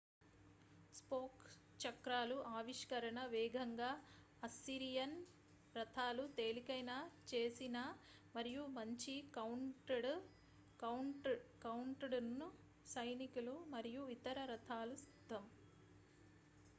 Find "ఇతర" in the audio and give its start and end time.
14.17-14.39